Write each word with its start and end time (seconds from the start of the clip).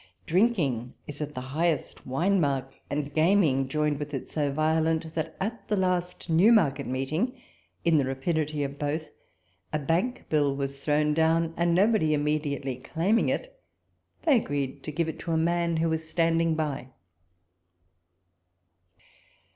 Drinking 0.25 0.95
is 1.05 1.21
at 1.21 1.35
the 1.35 1.41
highest 1.53 2.07
wine 2.07 2.41
mark; 2.41 2.73
and 2.89 3.13
gaming 3.13 3.67
joined 3.67 3.99
with 3.99 4.15
it 4.15 4.27
so 4.27 4.51
violent, 4.51 5.13
that 5.13 5.37
at 5.39 5.67
the 5.67 5.75
last 5.77 6.27
Newmarket 6.27 6.87
meeting, 6.87 7.39
in 7.85 7.99
the 7.99 8.05
rapidity 8.05 8.63
of 8.63 8.79
both, 8.79 9.11
a 9.71 9.77
bank 9.77 10.25
bill 10.27 10.55
was 10.55 10.79
thrown 10.79 11.13
down, 11.13 11.53
and 11.55 11.75
nobody 11.75 12.15
immediately 12.15 12.77
claiming 12.77 13.29
it, 13.29 13.61
they 14.23 14.37
agreed 14.39 14.81
to 14.81 14.91
give 14.91 15.07
it 15.07 15.19
to 15.19 15.33
a 15.33 15.37
man 15.37 15.75
that 15.75 15.87
was 15.87 16.09
standing 16.09 16.55
by. 16.55 16.87